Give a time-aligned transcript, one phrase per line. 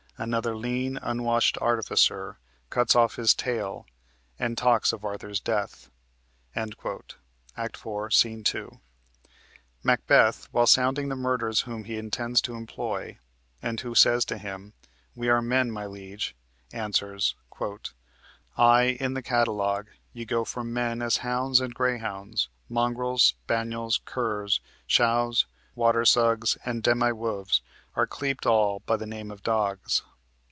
[0.17, 2.37] Another lean, unwashed artificer,
[2.69, 3.87] Cuts off his tale,
[4.37, 5.89] and talks of Arthur's death."
[6.55, 6.75] (Act
[7.75, 8.27] 4, Sc.
[8.43, 8.79] 2.)
[9.81, 13.17] Macbeth, while sounding the murderers whom he intends to employ,
[13.63, 14.73] and who say to him,
[15.15, 16.35] "We are men, my liege,"
[16.71, 17.33] answers:
[18.55, 24.59] "Ay, in the catalogue, ye go for men As hounds and greyhounds, mongrels, spaniels, curs,
[24.87, 27.63] Shoughs, water sugs, and demi wolves,
[27.95, 30.03] are cleped All by the name of dogs."